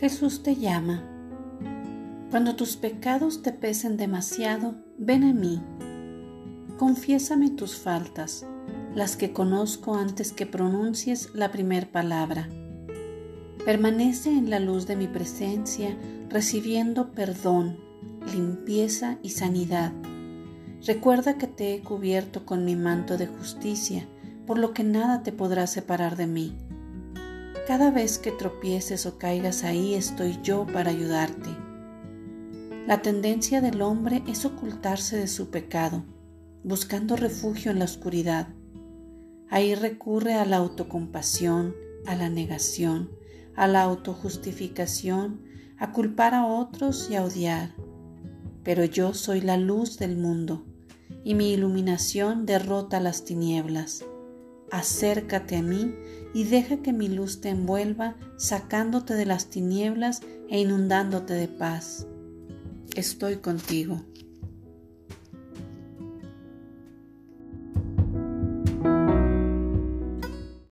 [0.00, 1.04] Jesús te llama.
[2.30, 5.60] Cuando tus pecados te pesen demasiado, ven a mí.
[6.78, 8.46] Confiésame tus faltas,
[8.94, 12.48] las que conozco antes que pronuncies la primer palabra.
[13.66, 15.94] Permanece en la luz de mi presencia,
[16.30, 17.76] recibiendo perdón,
[18.32, 19.92] limpieza y sanidad.
[20.86, 24.08] Recuerda que te he cubierto con mi manto de justicia,
[24.46, 26.56] por lo que nada te podrá separar de mí.
[27.70, 31.50] Cada vez que tropieces o caigas ahí estoy yo para ayudarte.
[32.88, 36.02] La tendencia del hombre es ocultarse de su pecado,
[36.64, 38.48] buscando refugio en la oscuridad.
[39.50, 43.12] Ahí recurre a la autocompasión, a la negación,
[43.54, 45.44] a la autojustificación,
[45.78, 47.76] a culpar a otros y a odiar.
[48.64, 50.66] Pero yo soy la luz del mundo,
[51.22, 54.04] y mi iluminación derrota las tinieblas
[54.70, 55.94] acércate a mí
[56.34, 62.06] y deja que mi luz te envuelva, sacándote de las tinieblas e inundándote de paz.
[62.94, 64.02] Estoy contigo.